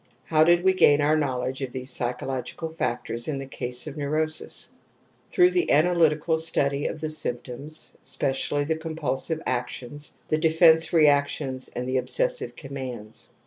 How 0.25 0.43
did 0.43 0.63
we 0.63 0.73
gain 0.73 0.99
our 0.99 1.15
knowledge 1.15 1.61
of 1.61 1.71
these 1.73 1.91
psychological 1.91 2.69
factors 2.69 3.27
in 3.27 3.37
the 3.37 3.45
case 3.45 3.85
of 3.85 3.95
neurosis? 3.97 4.71
Through 5.29 5.51
the 5.51 5.69
analytical 5.69 6.39
study 6.39 6.87
of 6.87 6.99
the 7.01 7.09
symptoms, 7.11 7.93
especially 8.01 8.63
the 8.63 8.77
compulsive 8.77 9.43
actions, 9.45 10.13
the 10.29 10.39
defence 10.39 10.91
reactions 10.91 11.69
and 11.75 11.87
the 11.87 11.97
obsessive 11.97 12.55
commands. 12.55 13.29